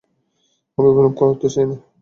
[0.77, 1.81] আমি অভিনয় করতে চাইনা, চল।